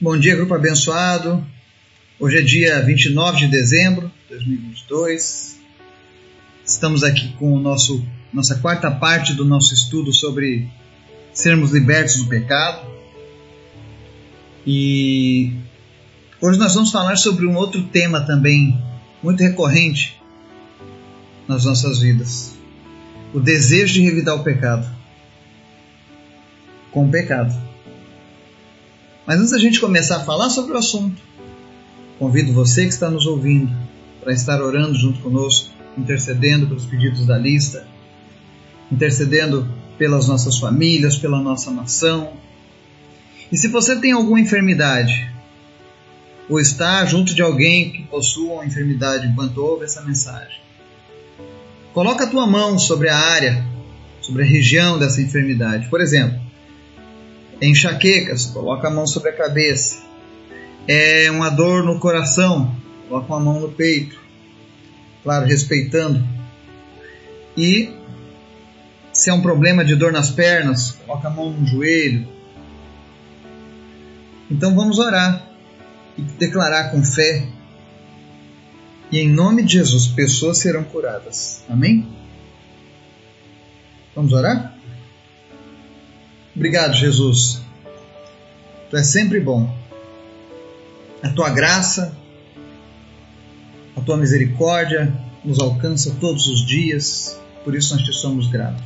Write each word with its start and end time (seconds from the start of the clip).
Bom 0.00 0.16
dia, 0.16 0.36
grupo 0.36 0.54
abençoado. 0.54 1.44
Hoje 2.20 2.38
é 2.38 2.40
dia 2.40 2.80
29 2.84 3.38
de 3.38 3.48
dezembro 3.48 4.06
de 4.06 4.36
2022. 4.36 5.58
Estamos 6.64 7.02
aqui 7.02 7.32
com 7.32 7.52
o 7.52 7.58
nosso 7.58 8.06
nossa 8.32 8.54
quarta 8.60 8.92
parte 8.92 9.34
do 9.34 9.44
nosso 9.44 9.74
estudo 9.74 10.12
sobre 10.12 10.68
sermos 11.32 11.72
libertos 11.72 12.16
do 12.18 12.28
pecado. 12.28 12.88
E 14.64 15.52
hoje 16.40 16.60
nós 16.60 16.74
vamos 16.74 16.92
falar 16.92 17.16
sobre 17.16 17.44
um 17.44 17.56
outro 17.56 17.82
tema 17.88 18.20
também 18.20 18.80
muito 19.20 19.42
recorrente 19.42 20.16
nas 21.48 21.64
nossas 21.64 21.98
vidas: 21.98 22.54
o 23.34 23.40
desejo 23.40 23.94
de 23.94 24.02
revidar 24.02 24.36
o 24.36 24.44
pecado 24.44 24.88
com 26.92 27.08
o 27.08 27.10
pecado. 27.10 27.67
Mas 29.28 29.40
antes 29.40 29.50
da 29.50 29.58
gente 29.58 29.78
começar 29.78 30.16
a 30.16 30.24
falar 30.24 30.48
sobre 30.48 30.72
o 30.72 30.78
assunto, 30.78 31.20
convido 32.18 32.50
você 32.54 32.84
que 32.84 32.94
está 32.94 33.10
nos 33.10 33.26
ouvindo 33.26 33.70
para 34.22 34.32
estar 34.32 34.62
orando 34.62 34.94
junto 34.94 35.20
conosco, 35.20 35.68
intercedendo 35.98 36.66
pelos 36.66 36.86
pedidos 36.86 37.26
da 37.26 37.36
lista, 37.36 37.86
intercedendo 38.90 39.68
pelas 39.98 40.26
nossas 40.26 40.56
famílias, 40.56 41.18
pela 41.18 41.42
nossa 41.42 41.70
nação. 41.70 42.32
E 43.52 43.58
se 43.58 43.68
você 43.68 43.96
tem 43.96 44.12
alguma 44.12 44.40
enfermidade, 44.40 45.30
ou 46.48 46.58
está 46.58 47.04
junto 47.04 47.34
de 47.34 47.42
alguém 47.42 47.90
que 47.92 48.04
possua 48.04 48.54
uma 48.54 48.64
enfermidade 48.64 49.26
enquanto 49.26 49.58
ouve 49.58 49.84
essa 49.84 50.00
mensagem, 50.00 50.58
coloca 51.92 52.24
a 52.24 52.28
tua 52.28 52.46
mão 52.46 52.78
sobre 52.78 53.10
a 53.10 53.16
área, 53.18 53.62
sobre 54.22 54.42
a 54.42 54.46
região 54.46 54.98
dessa 54.98 55.20
enfermidade. 55.20 55.86
Por 55.90 56.00
exemplo, 56.00 56.47
enxaquecas, 57.60 58.46
coloca 58.46 58.88
a 58.88 58.90
mão 58.90 59.06
sobre 59.06 59.30
a 59.30 59.36
cabeça. 59.36 60.02
É 60.86 61.30
uma 61.30 61.50
dor 61.50 61.84
no 61.84 61.98
coração, 61.98 62.74
coloca 63.08 63.26
uma 63.26 63.40
mão 63.40 63.60
no 63.60 63.68
peito. 63.70 64.18
Claro, 65.22 65.46
respeitando. 65.46 66.26
E 67.56 67.92
se 69.12 69.30
é 69.30 69.32
um 69.34 69.42
problema 69.42 69.84
de 69.84 69.96
dor 69.96 70.12
nas 70.12 70.30
pernas, 70.30 70.92
coloca 71.04 71.28
a 71.28 71.30
mão 71.30 71.50
no 71.50 71.66
joelho. 71.66 72.26
Então 74.50 74.74
vamos 74.74 74.98
orar 74.98 75.44
e 76.16 76.22
declarar 76.22 76.90
com 76.90 77.02
fé. 77.02 77.48
E 79.10 79.18
em 79.18 79.28
nome 79.28 79.64
de 79.64 79.74
Jesus, 79.74 80.06
pessoas 80.06 80.58
serão 80.58 80.84
curadas. 80.84 81.64
Amém? 81.68 82.06
Vamos 84.14 84.32
orar? 84.32 84.77
Obrigado, 86.58 86.92
Jesus. 86.92 87.60
Tu 88.90 88.96
és 88.96 89.06
sempre 89.06 89.38
bom. 89.38 89.72
A 91.22 91.28
tua 91.28 91.50
graça, 91.50 92.18
a 93.96 94.00
tua 94.00 94.16
misericórdia 94.16 95.14
nos 95.44 95.60
alcança 95.60 96.16
todos 96.20 96.48
os 96.48 96.66
dias, 96.66 97.38
por 97.62 97.76
isso 97.76 97.94
nós 97.94 98.04
te 98.04 98.12
somos 98.12 98.48
gratos. 98.48 98.82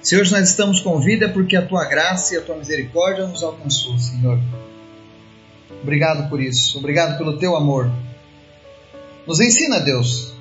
Se 0.00 0.16
hoje 0.16 0.30
nós 0.30 0.48
estamos 0.48 0.78
com 0.78 1.00
vida 1.00 1.26
é 1.26 1.28
porque 1.28 1.56
a 1.56 1.66
tua 1.66 1.84
graça 1.84 2.34
e 2.34 2.38
a 2.38 2.42
tua 2.42 2.56
misericórdia 2.56 3.26
nos 3.26 3.42
alcançou, 3.42 3.98
Senhor. 3.98 4.38
Obrigado 5.82 6.30
por 6.30 6.40
isso, 6.40 6.78
obrigado 6.78 7.18
pelo 7.18 7.38
teu 7.38 7.56
amor. 7.56 7.90
Nos 9.26 9.40
ensina, 9.40 9.80
Deus, 9.80 10.32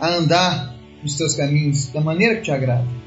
a 0.00 0.08
andar 0.08 0.74
nos 1.02 1.18
teus 1.18 1.34
caminhos 1.34 1.88
da 1.88 2.00
maneira 2.00 2.36
que 2.36 2.44
te 2.44 2.50
agrada. 2.50 2.97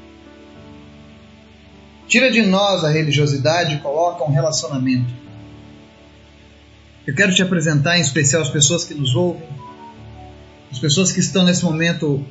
Tira 2.06 2.30
de 2.30 2.42
nós 2.42 2.84
a 2.84 2.90
religiosidade 2.90 3.74
e 3.74 3.78
coloca 3.78 4.24
um 4.24 4.32
relacionamento. 4.32 5.12
Eu 7.06 7.14
quero 7.14 7.34
te 7.34 7.42
apresentar 7.42 7.98
em 7.98 8.02
especial 8.02 8.42
as 8.42 8.50
pessoas 8.50 8.84
que 8.84 8.94
nos 8.94 9.14
ouvem, 9.14 9.42
as 10.70 10.78
pessoas 10.78 11.10
que 11.10 11.20
estão 11.20 11.44
nesse 11.44 11.64
momento 11.64 12.24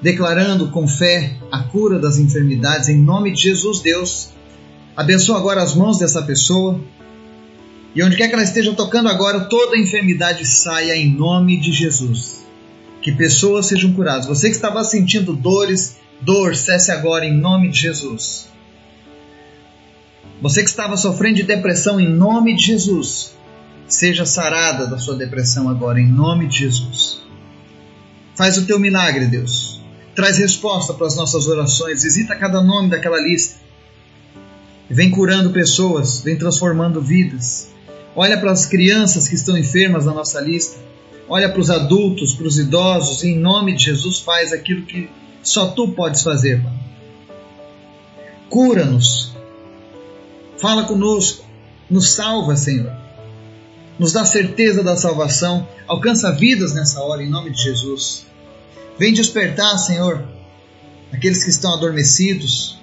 declarando 0.00 0.70
com 0.70 0.86
fé 0.86 1.36
a 1.50 1.62
cura 1.62 1.98
das 1.98 2.18
enfermidades 2.18 2.88
em 2.88 2.98
nome 2.98 3.32
de 3.32 3.42
Jesus, 3.42 3.80
Deus. 3.80 4.30
Abençoa 4.96 5.38
agora 5.38 5.62
as 5.62 5.74
mãos 5.74 5.98
dessa 5.98 6.22
pessoa. 6.22 6.80
E 7.94 8.02
onde 8.02 8.16
quer 8.16 8.28
que 8.28 8.34
ela 8.34 8.42
esteja 8.42 8.72
tocando 8.74 9.08
agora, 9.08 9.40
toda 9.40 9.78
enfermidade 9.78 10.46
saia 10.46 10.96
em 10.96 11.10
nome 11.10 11.58
de 11.58 11.72
Jesus. 11.72 12.44
Que 13.00 13.12
pessoas 13.12 13.66
sejam 13.66 13.92
curadas. 13.92 14.26
Você 14.26 14.48
que 14.48 14.56
estava 14.56 14.82
sentindo 14.84 15.34
dores, 15.34 15.96
dor, 16.20 16.54
cesse 16.56 16.90
agora 16.90 17.24
em 17.24 17.36
nome 17.36 17.68
de 17.68 17.80
Jesus. 17.80 18.48
Você 20.40 20.62
que 20.62 20.68
estava 20.68 20.96
sofrendo 20.96 21.36
de 21.36 21.42
depressão, 21.44 21.98
em 21.98 22.08
nome 22.08 22.54
de 22.54 22.66
Jesus, 22.66 23.34
seja 23.88 24.26
sarada 24.26 24.86
da 24.86 24.98
sua 24.98 25.14
depressão 25.14 25.68
agora, 25.68 26.00
em 26.00 26.06
nome 26.06 26.46
de 26.46 26.58
Jesus. 26.58 27.22
Faz 28.34 28.58
o 28.58 28.66
teu 28.66 28.78
milagre, 28.78 29.26
Deus. 29.26 29.80
Traz 30.14 30.38
resposta 30.38 30.92
para 30.92 31.06
as 31.06 31.16
nossas 31.16 31.46
orações. 31.46 32.02
Visita 32.02 32.36
cada 32.36 32.62
nome 32.62 32.90
daquela 32.90 33.20
lista. 33.20 33.56
Vem 34.90 35.10
curando 35.10 35.50
pessoas, 35.50 36.20
vem 36.20 36.36
transformando 36.36 37.00
vidas. 37.00 37.68
Olha 38.14 38.38
para 38.38 38.52
as 38.52 38.66
crianças 38.66 39.28
que 39.28 39.34
estão 39.34 39.56
enfermas 39.56 40.04
na 40.04 40.12
nossa 40.12 40.40
lista. 40.40 40.78
Olha 41.28 41.48
para 41.48 41.60
os 41.60 41.70
adultos, 41.70 42.34
para 42.34 42.46
os 42.46 42.58
idosos. 42.58 43.24
Em 43.24 43.38
nome 43.38 43.74
de 43.74 43.84
Jesus, 43.84 44.20
faz 44.20 44.52
aquilo 44.52 44.82
que 44.82 45.08
só 45.42 45.68
tu 45.68 45.88
podes 45.88 46.22
fazer, 46.22 46.62
Pai. 46.62 46.72
Cura-nos, 48.48 49.34
Fala 50.58 50.84
conosco, 50.84 51.44
nos 51.90 52.10
salva, 52.10 52.56
Senhor. 52.56 52.92
Nos 53.98 54.12
dá 54.12 54.24
certeza 54.24 54.82
da 54.82 54.96
salvação, 54.96 55.66
alcança 55.86 56.32
vidas 56.32 56.74
nessa 56.74 57.00
hora, 57.00 57.22
em 57.22 57.30
nome 57.30 57.50
de 57.50 57.62
Jesus. 57.62 58.26
Vem 58.98 59.12
despertar, 59.12 59.78
Senhor, 59.78 60.22
aqueles 61.12 61.44
que 61.44 61.50
estão 61.50 61.74
adormecidos 61.74 62.78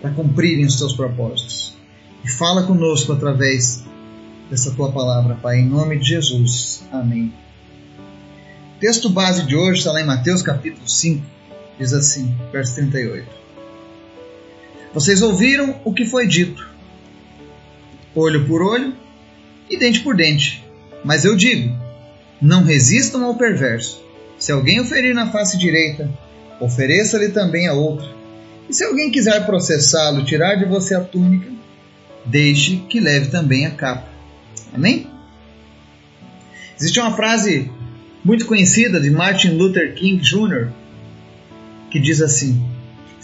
para 0.00 0.10
cumprirem 0.10 0.64
os 0.64 0.76
teus 0.76 0.92
propósitos. 0.92 1.74
E 2.24 2.28
fala 2.28 2.64
conosco 2.64 3.12
através 3.12 3.84
dessa 4.50 4.70
tua 4.72 4.92
palavra, 4.92 5.34
Pai, 5.36 5.60
em 5.60 5.68
nome 5.68 5.98
de 5.98 6.08
Jesus. 6.08 6.82
Amém. 6.92 7.32
Texto 8.80 9.08
base 9.08 9.44
de 9.44 9.56
hoje 9.56 9.78
está 9.78 9.92
lá 9.92 10.00
em 10.00 10.06
Mateus 10.06 10.42
capítulo 10.42 10.88
5, 10.88 11.24
diz 11.78 11.92
assim, 11.92 12.34
verso 12.52 12.74
38. 12.74 13.43
Vocês 14.94 15.20
ouviram 15.22 15.80
o 15.84 15.92
que 15.92 16.06
foi 16.06 16.28
dito: 16.28 16.66
olho 18.14 18.46
por 18.46 18.62
olho 18.62 18.94
e 19.68 19.76
dente 19.76 20.00
por 20.00 20.14
dente. 20.16 20.64
Mas 21.04 21.24
eu 21.24 21.34
digo: 21.34 21.76
não 22.40 22.62
resistam 22.62 23.24
ao 23.24 23.34
perverso. 23.34 24.00
Se 24.38 24.52
alguém 24.52 24.80
o 24.80 24.84
ferir 24.84 25.12
na 25.12 25.32
face 25.32 25.58
direita, 25.58 26.08
ofereça-lhe 26.60 27.30
também 27.30 27.66
a 27.66 27.74
outra. 27.74 28.08
E 28.68 28.74
se 28.74 28.84
alguém 28.84 29.10
quiser 29.10 29.44
processá-lo, 29.44 30.24
tirar 30.24 30.54
de 30.54 30.64
você 30.64 30.94
a 30.94 31.00
túnica, 31.00 31.50
deixe 32.24 32.76
que 32.88 33.00
leve 33.00 33.30
também 33.30 33.66
a 33.66 33.72
capa. 33.72 34.08
Amém? 34.72 35.08
Existe 36.78 37.00
uma 37.00 37.14
frase 37.16 37.70
muito 38.24 38.46
conhecida 38.46 39.00
de 39.00 39.10
Martin 39.10 39.50
Luther 39.50 39.94
King 39.94 40.22
Jr. 40.22 40.68
que 41.90 41.98
diz 41.98 42.22
assim: 42.22 42.73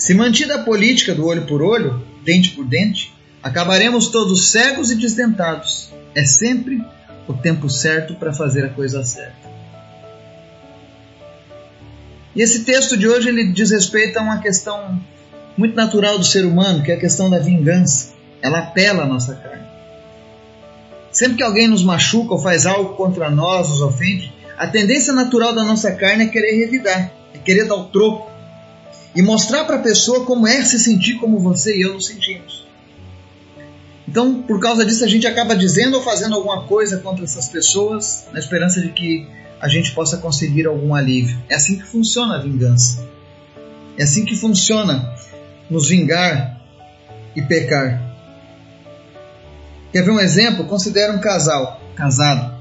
se 0.00 0.14
mantida 0.14 0.54
a 0.54 0.62
política 0.62 1.14
do 1.14 1.26
olho 1.26 1.42
por 1.42 1.60
olho, 1.60 2.02
dente 2.24 2.52
por 2.52 2.64
dente, 2.64 3.12
acabaremos 3.42 4.08
todos 4.08 4.48
cegos 4.48 4.90
e 4.90 4.94
desdentados. 4.94 5.90
É 6.14 6.24
sempre 6.24 6.82
o 7.28 7.34
tempo 7.34 7.68
certo 7.68 8.14
para 8.14 8.32
fazer 8.32 8.64
a 8.64 8.70
coisa 8.70 9.04
certa. 9.04 9.50
E 12.34 12.40
esse 12.40 12.64
texto 12.64 12.96
de 12.96 13.06
hoje 13.06 13.28
ele 13.28 13.52
diz 13.52 13.70
respeito 13.72 14.18
a 14.18 14.22
uma 14.22 14.38
questão 14.38 14.98
muito 15.54 15.76
natural 15.76 16.18
do 16.18 16.24
ser 16.24 16.46
humano, 16.46 16.82
que 16.82 16.90
é 16.90 16.94
a 16.94 17.00
questão 17.00 17.28
da 17.28 17.38
vingança. 17.38 18.14
Ela 18.40 18.60
apela 18.60 19.02
à 19.02 19.06
nossa 19.06 19.34
carne. 19.34 19.66
Sempre 21.12 21.36
que 21.36 21.42
alguém 21.42 21.68
nos 21.68 21.84
machuca 21.84 22.32
ou 22.32 22.40
faz 22.40 22.64
algo 22.64 22.94
contra 22.94 23.28
nós, 23.28 23.68
nos 23.68 23.82
ofende, 23.82 24.32
a 24.56 24.66
tendência 24.66 25.12
natural 25.12 25.54
da 25.54 25.62
nossa 25.62 25.92
carne 25.92 26.24
é 26.24 26.28
querer 26.28 26.58
revidar, 26.58 27.12
é 27.34 27.38
querer 27.38 27.68
dar 27.68 27.74
o 27.74 27.84
troco 27.88 28.30
e 29.14 29.22
mostrar 29.22 29.64
para 29.64 29.76
a 29.76 29.80
pessoa 29.80 30.24
como 30.24 30.46
é 30.46 30.64
se 30.64 30.78
sentir 30.78 31.14
como 31.14 31.38
você 31.38 31.76
e 31.76 31.82
eu 31.82 31.94
nos 31.94 32.06
sentimos. 32.06 32.66
Então, 34.08 34.42
por 34.42 34.60
causa 34.60 34.84
disso, 34.84 35.04
a 35.04 35.08
gente 35.08 35.26
acaba 35.26 35.54
dizendo 35.54 35.96
ou 35.96 36.02
fazendo 36.02 36.34
alguma 36.34 36.64
coisa 36.64 36.98
contra 36.98 37.24
essas 37.24 37.48
pessoas 37.48 38.26
na 38.32 38.38
esperança 38.38 38.80
de 38.80 38.90
que 38.90 39.26
a 39.60 39.68
gente 39.68 39.92
possa 39.92 40.16
conseguir 40.18 40.66
algum 40.66 40.94
alívio. 40.94 41.38
É 41.48 41.54
assim 41.54 41.76
que 41.76 41.84
funciona 41.84 42.36
a 42.36 42.42
vingança. 42.42 43.06
É 43.96 44.02
assim 44.02 44.24
que 44.24 44.34
funciona 44.34 45.14
nos 45.68 45.88
vingar 45.88 46.60
e 47.36 47.42
pecar. 47.42 48.02
Quer 49.92 50.02
ver 50.02 50.10
um 50.10 50.20
exemplo? 50.20 50.64
Considera 50.64 51.12
um 51.12 51.20
casal, 51.20 51.80
casado. 51.94 52.58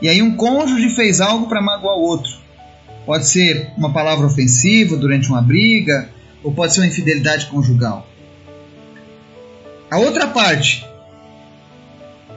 E 0.00 0.08
aí 0.08 0.22
um 0.22 0.36
cônjuge 0.36 0.90
fez 0.90 1.20
algo 1.20 1.48
para 1.48 1.60
magoar 1.60 1.96
o 1.96 2.02
outro. 2.02 2.32
Pode 3.08 3.26
ser 3.26 3.70
uma 3.74 3.90
palavra 3.90 4.26
ofensiva 4.26 4.94
durante 4.94 5.30
uma 5.30 5.40
briga, 5.40 6.10
ou 6.42 6.52
pode 6.52 6.74
ser 6.74 6.80
uma 6.80 6.88
infidelidade 6.88 7.46
conjugal. 7.46 8.06
A 9.90 9.96
outra 9.96 10.26
parte 10.26 10.86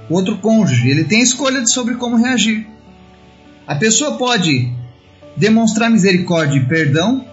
o 0.09 0.13
outro 0.13 0.37
cônjuge. 0.37 0.89
Ele 0.89 1.03
tem 1.03 1.21
escolha 1.21 1.67
sobre 1.67 1.95
como 1.95 2.15
reagir. 2.15 2.65
A 3.67 3.75
pessoa 3.75 4.17
pode 4.17 4.71
demonstrar 5.35 5.89
misericórdia 5.89 6.57
e 6.57 6.65
perdão, 6.65 7.25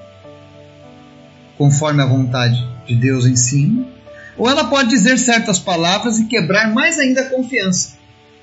conforme 1.56 2.02
a 2.02 2.06
vontade 2.06 2.58
de 2.88 2.96
Deus 2.96 3.24
ensina, 3.24 3.86
ou 4.36 4.50
ela 4.50 4.64
pode 4.64 4.88
dizer 4.88 5.16
certas 5.16 5.60
palavras 5.60 6.18
e 6.18 6.24
quebrar 6.24 6.74
mais 6.74 6.98
ainda 6.98 7.20
a 7.20 7.30
confiança, 7.30 7.98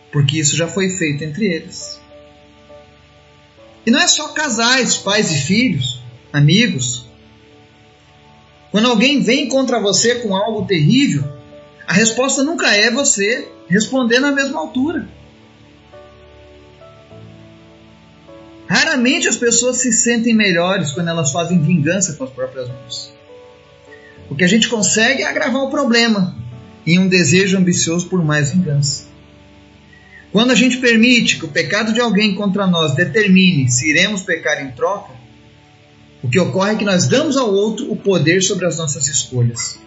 porque 0.10 0.40
isso 0.40 0.56
já 0.56 0.70
foi 0.70 0.90
feito 0.90 1.22
entre 1.26 1.48
eles. 1.48 2.05
E 3.86 3.92
não 3.92 4.00
é 4.00 4.08
só 4.08 4.30
casais, 4.30 4.98
pais 4.98 5.32
e 5.32 5.38
filhos, 5.38 6.02
amigos. 6.34 7.06
Quando 8.72 8.90
alguém 8.90 9.22
vem 9.22 9.48
contra 9.48 9.80
você 9.80 10.16
com 10.16 10.36
algo 10.36 10.66
terrível, 10.66 11.24
a 11.88 11.94
resposta 11.94 12.44
nunca 12.44 12.76
é 12.76 12.90
você 12.90 13.48
responder 13.68 14.20
na 14.20 14.32
mesma 14.32 14.60
altura. 14.60 15.08
Raramente 18.68 19.28
as 19.28 19.38
pessoas 19.38 19.78
se 19.78 19.94
sentem 19.94 20.34
melhores 20.34 20.92
quando 20.92 21.10
elas 21.10 21.32
fazem 21.32 21.62
vingança 21.62 22.14
com 22.14 22.24
as 22.24 22.32
próprias 22.32 22.68
mãos. 22.68 23.14
O 24.30 24.36
que 24.36 24.44
a 24.44 24.48
gente 24.48 24.68
consegue 24.68 25.22
é 25.22 25.28
agravar 25.28 25.62
o 25.62 25.70
problema 25.70 26.36
em 26.86 26.98
um 26.98 27.08
desejo 27.08 27.58
ambicioso 27.58 28.08
por 28.08 28.24
mais 28.24 28.52
vingança. 28.52 29.06
Quando 30.36 30.52
a 30.52 30.56
gente 30.56 30.80
permite 30.80 31.40
que 31.40 31.46
o 31.46 31.48
pecado 31.48 31.94
de 31.94 32.02
alguém 32.02 32.36
contra 32.36 32.68
nós 32.68 32.94
determine 32.94 33.72
se 33.72 33.90
iremos 33.90 34.22
pecar 34.22 34.62
em 34.62 34.70
troca, 34.72 35.14
o 36.22 36.28
que 36.28 36.38
ocorre 36.38 36.74
é 36.74 36.76
que 36.76 36.84
nós 36.84 37.08
damos 37.08 37.38
ao 37.38 37.54
outro 37.54 37.90
o 37.90 37.96
poder 37.96 38.42
sobre 38.42 38.66
as 38.66 38.78
nossas 38.78 39.08
escolhas. 39.08 39.80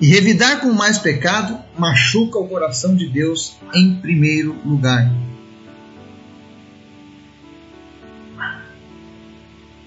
E 0.00 0.06
revidar 0.06 0.60
com 0.60 0.72
mais 0.72 0.96
pecado 0.96 1.58
machuca 1.76 2.38
o 2.38 2.46
coração 2.46 2.94
de 2.94 3.08
Deus 3.08 3.56
em 3.74 3.96
primeiro 3.96 4.56
lugar. 4.64 5.12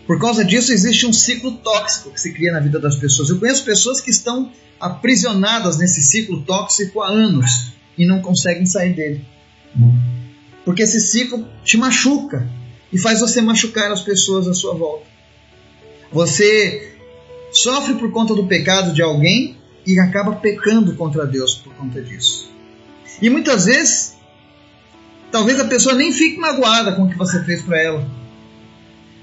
Por 0.05 0.19
causa 0.19 0.43
disso, 0.43 0.73
existe 0.73 1.07
um 1.07 1.13
ciclo 1.13 1.53
tóxico 1.59 2.11
que 2.11 2.19
se 2.19 2.33
cria 2.33 2.51
na 2.51 2.59
vida 2.59 2.77
das 2.77 2.97
pessoas. 2.97 3.29
Eu 3.29 3.39
conheço 3.39 3.63
pessoas 3.63 4.01
que 4.01 4.11
estão 4.11 4.51
aprisionadas 4.77 5.77
nesse 5.77 6.01
ciclo 6.01 6.41
tóxico 6.41 7.01
há 7.01 7.07
anos 7.07 7.73
e 7.97 8.05
não 8.05 8.21
conseguem 8.21 8.65
sair 8.65 8.93
dele. 8.93 9.25
Porque 10.63 10.83
esse 10.83 10.99
ciclo 10.99 11.47
te 11.63 11.77
machuca 11.77 12.47
e 12.91 12.97
faz 12.97 13.19
você 13.19 13.41
machucar 13.41 13.91
as 13.91 14.01
pessoas 14.01 14.47
à 14.47 14.53
sua 14.53 14.73
volta. 14.73 15.05
Você 16.11 16.97
sofre 17.51 17.95
por 17.95 18.11
conta 18.11 18.33
do 18.33 18.47
pecado 18.47 18.93
de 18.93 19.01
alguém 19.01 19.57
e 19.85 19.99
acaba 19.99 20.35
pecando 20.35 20.95
contra 20.95 21.25
Deus 21.25 21.55
por 21.55 21.73
conta 21.75 22.01
disso. 22.01 22.49
E 23.21 23.29
muitas 23.29 23.65
vezes, 23.65 24.17
talvez 25.31 25.59
a 25.59 25.65
pessoa 25.65 25.95
nem 25.95 26.11
fique 26.11 26.37
magoada 26.37 26.93
com 26.93 27.03
o 27.03 27.09
que 27.09 27.17
você 27.17 27.43
fez 27.43 27.61
para 27.61 27.79
ela 27.81 28.25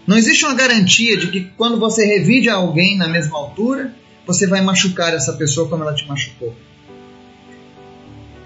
não 0.07 0.17
existe 0.19 0.45
uma 0.45 0.55
garantia 0.55 1.17
de 1.17 1.29
que 1.29 1.41
quando 1.57 1.79
você 1.79 2.05
revide 2.05 2.49
alguém 2.49 2.97
na 2.97 3.09
mesma 3.09 3.39
altura, 3.39 3.95
você 4.27 4.47
vai 4.47 4.61
machucar 4.61 5.15
essa 5.15 5.33
pessoa 5.35 5.69
como 5.69 5.85
ela 5.85 5.95
te 5.95 6.07
machucou. 6.07 6.55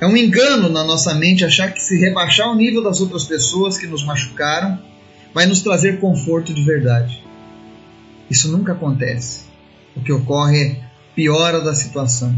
É 0.00 0.06
um 0.06 0.16
engano 0.16 0.68
na 0.68 0.84
nossa 0.84 1.14
mente 1.14 1.44
achar 1.44 1.72
que 1.72 1.82
se 1.82 1.98
rebaixar 1.98 2.50
o 2.50 2.54
nível 2.54 2.82
das 2.82 3.00
outras 3.00 3.24
pessoas 3.24 3.78
que 3.78 3.86
nos 3.86 4.04
machucaram 4.04 4.78
vai 5.32 5.46
nos 5.46 5.62
trazer 5.62 6.00
conforto 6.00 6.52
de 6.52 6.62
verdade. 6.62 7.22
Isso 8.30 8.50
nunca 8.50 8.72
acontece. 8.72 9.44
O 9.96 10.02
que 10.02 10.12
ocorre 10.12 10.62
é 10.62 10.80
piora 11.14 11.60
da 11.60 11.74
situação. 11.74 12.34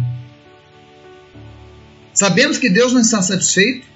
Sabemos 2.15 2.59
que 2.59 2.69
Deus 2.69 2.93
não 2.93 3.01
está 3.01 3.21
satisfeito 3.23 3.87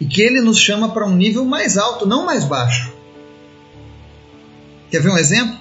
e 0.00 0.04
que 0.04 0.20
Ele 0.20 0.40
nos 0.40 0.58
chama 0.58 0.90
para 0.92 1.06
um 1.06 1.16
nível 1.16 1.44
mais 1.44 1.78
alto, 1.78 2.06
não 2.06 2.26
mais 2.26 2.44
baixo. 2.44 2.92
Quer 4.90 5.00
ver 5.00 5.10
um 5.10 5.16
exemplo? 5.16 5.58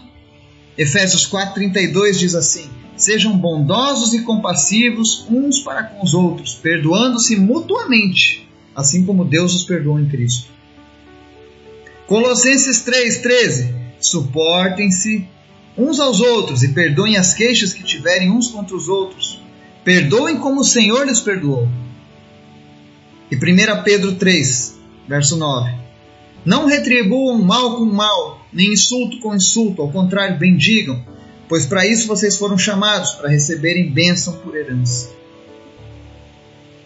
Efésios 0.78 1.30
4,32 1.30 2.20
diz 2.20 2.36
assim: 2.36 2.70
Sejam 2.96 3.38
bondosos 3.38 4.14
e 4.14 4.22
compassivos 4.24 5.26
uns 5.30 5.60
para 5.60 5.84
com 5.84 6.04
os 6.04 6.14
outros, 6.14 6.54
perdoando-se 6.54 7.36
mutuamente, 7.36 8.48
assim 8.76 9.06
como 9.06 9.26
Deus 9.26 9.54
os 9.54 9.64
perdoou 9.64 10.00
em 10.00 10.08
Cristo. 10.08 10.50
Colossenses 12.08 12.84
3,13: 12.86 13.74
Suportem-se 14.00 15.28
uns 15.78 16.00
aos 16.00 16.20
outros 16.20 16.64
e 16.64 16.74
perdoem 16.74 17.18
as 17.18 17.34
queixas 17.34 17.74
que 17.74 17.84
tiverem 17.84 18.30
uns 18.32 18.48
contra 18.50 18.76
os 18.76 18.88
outros. 18.88 19.42
Perdoem 19.84 20.38
como 20.38 20.62
o 20.62 20.66
Senhor 20.66 21.06
lhes 21.06 21.20
perdoou. 21.20 21.68
E 23.32 23.36
1 23.36 23.84
Pedro 23.84 24.16
3, 24.16 24.78
verso 25.08 25.38
9: 25.38 25.74
Não 26.46 26.66
retribuam 26.66 27.38
mal 27.42 27.78
com 27.78 27.86
mal 27.86 28.42
nem 28.52 28.74
insulto 28.74 29.20
com 29.20 29.36
insulto, 29.36 29.82
ao 29.82 29.92
contrário, 29.92 30.38
bendigam, 30.38 31.04
pois 31.48 31.66
para 31.66 31.86
isso 31.86 32.08
vocês 32.08 32.38
foram 32.38 32.58
chamados, 32.58 33.12
para 33.12 33.30
receberem 33.30 33.90
bênção 33.90 34.34
por 34.38 34.56
herança. 34.56 35.10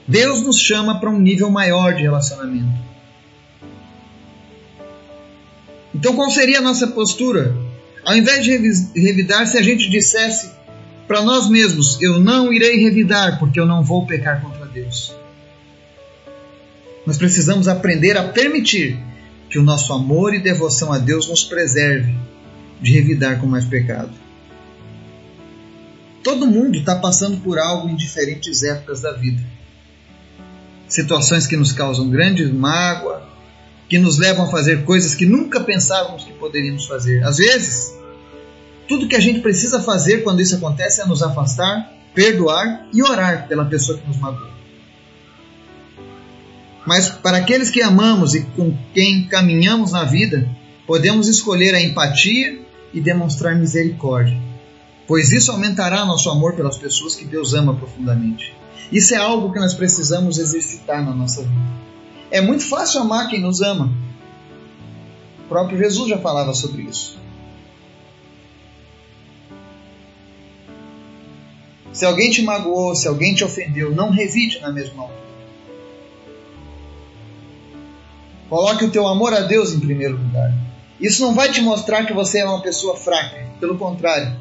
Deus 0.07 0.41
nos 0.41 0.59
chama 0.59 0.99
para 0.99 1.09
um 1.09 1.19
nível 1.19 1.49
maior 1.49 1.95
de 1.95 2.03
relacionamento. 2.03 2.85
Então, 5.93 6.15
qual 6.15 6.29
seria 6.29 6.59
a 6.59 6.61
nossa 6.61 6.87
postura? 6.87 7.55
Ao 8.03 8.15
invés 8.15 8.43
de 8.43 8.51
revidar, 8.99 9.47
se 9.47 9.57
a 9.57 9.61
gente 9.61 9.89
dissesse 9.89 10.51
para 11.07 11.21
nós 11.21 11.49
mesmos: 11.49 11.99
Eu 12.01 12.19
não 12.19 12.53
irei 12.53 12.83
revidar, 12.83 13.39
porque 13.39 13.59
eu 13.59 13.65
não 13.65 13.83
vou 13.83 14.05
pecar 14.05 14.41
contra 14.41 14.65
Deus. 14.65 15.15
Nós 17.07 17.17
precisamos 17.17 17.67
aprender 17.67 18.17
a 18.17 18.27
permitir 18.27 18.99
que 19.55 19.59
o 19.59 19.63
nosso 19.63 19.93
amor 19.93 20.33
e 20.33 20.41
devoção 20.41 20.91
a 20.91 20.97
Deus 20.97 21.29
nos 21.29 21.45
preserve 21.45 22.13
de 22.81 22.91
revidar 22.91 23.39
com 23.39 23.47
mais 23.47 23.63
pecado. 23.63 24.11
Todo 26.21 26.45
mundo 26.45 26.77
está 26.77 26.97
passando 26.97 27.37
por 27.37 27.57
algo 27.57 27.87
em 27.87 27.95
diferentes 27.95 28.63
épocas 28.63 28.99
da 28.99 29.13
vida. 29.13 29.41
Situações 30.89 31.47
que 31.47 31.55
nos 31.55 31.71
causam 31.71 32.09
grande 32.09 32.45
mágoa, 32.51 33.29
que 33.87 33.97
nos 33.97 34.17
levam 34.19 34.43
a 34.43 34.51
fazer 34.51 34.83
coisas 34.83 35.15
que 35.15 35.25
nunca 35.25 35.61
pensávamos 35.61 36.25
que 36.25 36.33
poderíamos 36.33 36.85
fazer. 36.85 37.23
Às 37.23 37.37
vezes, 37.37 37.97
tudo 38.89 39.07
que 39.07 39.15
a 39.15 39.21
gente 39.21 39.39
precisa 39.39 39.81
fazer 39.81 40.21
quando 40.25 40.41
isso 40.41 40.57
acontece 40.57 40.99
é 40.99 41.05
nos 41.05 41.23
afastar, 41.23 41.93
perdoar 42.13 42.89
e 42.91 43.01
orar 43.01 43.47
pela 43.47 43.63
pessoa 43.63 43.97
que 43.97 44.05
nos 44.05 44.17
magoou. 44.17 44.54
Mas 46.85 47.09
para 47.09 47.37
aqueles 47.37 47.69
que 47.69 47.81
amamos 47.81 48.35
e 48.35 48.43
com 48.43 48.77
quem 48.93 49.23
caminhamos 49.23 49.91
na 49.91 50.03
vida, 50.03 50.49
podemos 50.85 51.27
escolher 51.27 51.73
a 51.73 51.81
empatia 51.81 52.59
e 52.93 53.01
demonstrar 53.01 53.55
misericórdia, 53.55 54.39
pois 55.07 55.31
isso 55.31 55.51
aumentará 55.51 56.05
nosso 56.05 56.29
amor 56.29 56.53
pelas 56.53 56.77
pessoas 56.77 57.15
que 57.15 57.25
Deus 57.25 57.53
ama 57.53 57.75
profundamente. 57.75 58.53
Isso 58.91 59.15
é 59.15 59.17
algo 59.17 59.51
que 59.51 59.59
nós 59.59 59.73
precisamos 59.73 60.37
exercitar 60.37 61.03
na 61.03 61.13
nossa 61.13 61.41
vida. 61.41 61.85
É 62.29 62.39
muito 62.39 62.63
fácil 62.63 63.01
amar 63.01 63.29
quem 63.29 63.41
nos 63.41 63.61
ama. 63.61 63.91
O 65.39 65.49
próprio 65.49 65.77
Jesus 65.77 66.09
já 66.09 66.17
falava 66.19 66.53
sobre 66.53 66.83
isso. 66.83 67.17
Se 71.91 72.05
alguém 72.05 72.29
te 72.29 72.41
magoou, 72.41 72.93
se 72.95 73.07
alguém 73.07 73.33
te 73.33 73.43
ofendeu, 73.43 73.95
não 73.95 74.11
revide 74.11 74.59
na 74.59 74.71
mesma 74.71 75.03
hora. 75.03 75.25
Coloque 78.49 78.85
o 78.85 78.91
teu 78.91 79.07
amor 79.07 79.33
a 79.33 79.41
Deus 79.41 79.73
em 79.73 79.79
primeiro 79.79 80.17
lugar. 80.17 80.53
Isso 80.99 81.21
não 81.23 81.33
vai 81.33 81.51
te 81.51 81.61
mostrar 81.61 82.05
que 82.05 82.13
você 82.13 82.39
é 82.39 82.45
uma 82.45 82.61
pessoa 82.61 82.95
fraca. 82.95 83.43
Pelo 83.59 83.77
contrário, 83.77 84.35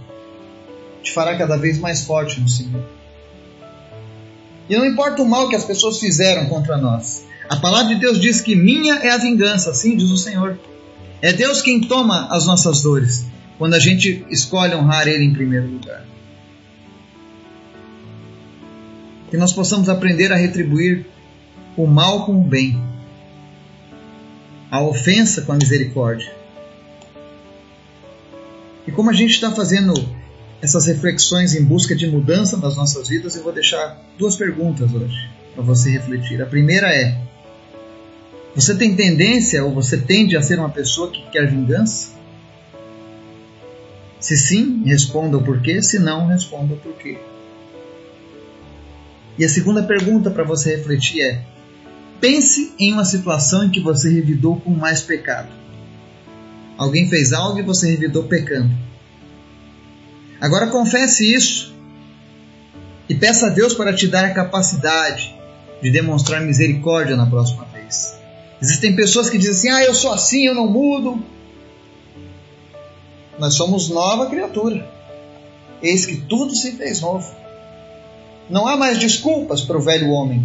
te 1.02 1.12
fará 1.12 1.36
cada 1.36 1.56
vez 1.56 1.78
mais 1.78 2.02
forte 2.02 2.40
no 2.40 2.48
Senhor. 2.48 2.84
E 4.68 4.76
não 4.76 4.86
importa 4.86 5.22
o 5.22 5.28
mal 5.28 5.48
que 5.48 5.56
as 5.56 5.64
pessoas 5.64 5.98
fizeram 5.98 6.46
contra 6.46 6.76
nós. 6.76 7.24
A 7.48 7.56
palavra 7.56 7.94
de 7.94 8.00
Deus 8.00 8.20
diz 8.20 8.40
que 8.40 8.54
minha 8.54 8.94
é 8.96 9.10
a 9.10 9.18
vingança, 9.18 9.70
assim 9.70 9.96
diz 9.96 10.10
o 10.10 10.16
Senhor. 10.16 10.58
É 11.20 11.32
Deus 11.32 11.60
quem 11.60 11.80
toma 11.80 12.28
as 12.30 12.46
nossas 12.46 12.82
dores, 12.82 13.26
quando 13.58 13.74
a 13.74 13.78
gente 13.78 14.24
escolhe 14.30 14.74
honrar 14.74 15.06
Ele 15.08 15.24
em 15.24 15.32
primeiro 15.32 15.66
lugar. 15.66 16.04
Que 19.30 19.36
nós 19.36 19.52
possamos 19.52 19.88
aprender 19.88 20.32
a 20.32 20.36
retribuir 20.36 21.06
o 21.76 21.86
mal 21.86 22.24
com 22.24 22.40
o 22.40 22.44
bem 22.44 22.80
a 24.74 24.82
ofensa 24.82 25.42
com 25.42 25.52
a 25.52 25.54
misericórdia. 25.54 26.34
E 28.84 28.90
como 28.90 29.08
a 29.08 29.12
gente 29.12 29.30
está 29.30 29.52
fazendo 29.52 29.94
essas 30.60 30.86
reflexões 30.86 31.54
em 31.54 31.62
busca 31.62 31.94
de 31.94 32.08
mudança 32.08 32.56
nas 32.56 32.76
nossas 32.76 33.08
vidas, 33.08 33.36
eu 33.36 33.44
vou 33.44 33.52
deixar 33.52 34.02
duas 34.18 34.34
perguntas 34.34 34.92
hoje 34.92 35.30
para 35.54 35.62
você 35.62 35.90
refletir. 35.90 36.42
A 36.42 36.46
primeira 36.46 36.92
é: 36.92 37.16
você 38.52 38.74
tem 38.74 38.96
tendência 38.96 39.64
ou 39.64 39.72
você 39.72 39.96
tende 39.96 40.36
a 40.36 40.42
ser 40.42 40.58
uma 40.58 40.70
pessoa 40.70 41.08
que 41.08 41.22
quer 41.30 41.48
vingança? 41.48 42.08
Se 44.18 44.36
sim, 44.36 44.82
responda 44.86 45.36
o 45.36 45.44
porquê, 45.44 45.80
se 45.84 46.00
não, 46.00 46.26
responda 46.26 46.74
o 46.74 46.78
porquê. 46.78 47.16
E 49.38 49.44
a 49.44 49.48
segunda 49.48 49.84
pergunta 49.84 50.32
para 50.32 50.42
você 50.42 50.74
refletir 50.74 51.20
é: 51.20 51.53
pense 52.20 52.72
em 52.78 52.92
uma 52.92 53.04
situação 53.04 53.64
em 53.64 53.70
que 53.70 53.80
você 53.80 54.12
revidou 54.12 54.60
com 54.60 54.70
mais 54.70 55.02
pecado. 55.02 55.48
Alguém 56.76 57.08
fez 57.08 57.32
algo 57.32 57.58
e 57.58 57.62
você 57.62 57.90
revidou 57.90 58.24
pecando. 58.24 58.70
Agora 60.40 60.66
confesse 60.66 61.32
isso 61.32 61.72
e 63.08 63.14
peça 63.14 63.46
a 63.46 63.50
Deus 63.50 63.74
para 63.74 63.94
te 63.94 64.08
dar 64.08 64.24
a 64.24 64.34
capacidade 64.34 65.34
de 65.82 65.90
demonstrar 65.90 66.40
misericórdia 66.40 67.16
na 67.16 67.26
próxima 67.26 67.64
vez. 67.66 68.14
Existem 68.60 68.96
pessoas 68.96 69.28
que 69.28 69.38
dizem 69.38 69.70
assim: 69.70 69.82
ah, 69.82 69.84
eu 69.84 69.94
sou 69.94 70.12
assim, 70.12 70.46
eu 70.46 70.54
não 70.54 70.66
mudo. 70.66 71.22
Nós 73.38 73.54
somos 73.54 73.88
nova 73.88 74.26
criatura. 74.26 74.88
Eis 75.82 76.06
que 76.06 76.16
tudo 76.16 76.54
se 76.54 76.72
fez 76.72 77.00
novo. 77.00 77.30
Não 78.48 78.66
há 78.66 78.76
mais 78.76 78.98
desculpas 78.98 79.62
para 79.62 79.76
o 79.76 79.82
velho 79.82 80.10
homem 80.10 80.44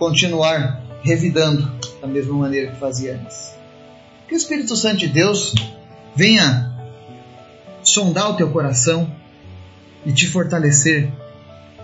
continuar 0.00 0.82
revidando 1.02 1.70
da 2.00 2.08
mesma 2.08 2.34
maneira 2.34 2.72
que 2.72 2.80
fazia 2.80 3.14
antes. 3.14 3.54
Que 4.26 4.34
o 4.34 4.36
Espírito 4.36 4.74
Santo 4.74 4.96
de 4.96 5.08
Deus 5.08 5.54
venha 6.16 6.74
sondar 7.82 8.30
o 8.30 8.34
teu 8.34 8.50
coração 8.50 9.14
e 10.04 10.12
te 10.12 10.26
fortalecer 10.26 11.12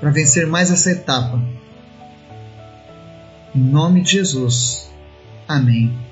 para 0.01 0.11
vencer 0.11 0.47
mais 0.47 0.71
essa 0.71 0.91
etapa. 0.91 1.43
Em 3.55 3.61
nome 3.61 4.01
de 4.01 4.13
Jesus. 4.13 4.91
Amém. 5.47 6.06